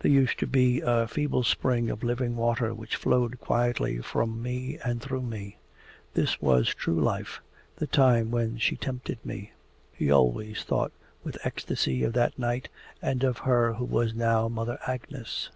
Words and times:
'There 0.00 0.10
used 0.12 0.38
to 0.38 0.46
be 0.46 0.82
a 0.84 1.08
feeble 1.08 1.42
spring 1.42 1.88
of 1.88 2.02
living 2.02 2.36
water 2.36 2.74
which 2.74 2.96
flowed 2.96 3.40
quietly 3.40 3.96
from 3.98 4.42
me 4.42 4.78
and 4.84 5.00
through 5.00 5.22
me. 5.22 5.56
That 6.12 6.36
was 6.42 6.74
true 6.74 7.00
life, 7.00 7.40
the 7.76 7.86
time 7.86 8.30
when 8.30 8.58
she 8.58 8.76
tempted 8.76 9.24
me!' 9.24 9.52
(He 9.90 10.10
always 10.10 10.64
thought 10.64 10.92
with 11.22 11.38
ecstasy 11.46 12.04
of 12.04 12.12
that 12.12 12.38
night 12.38 12.68
and 13.00 13.24
of 13.24 13.38
her 13.38 13.72
who 13.72 13.86
was 13.86 14.14
now 14.14 14.48
Mother 14.48 14.78
Agnes.) 14.86 15.48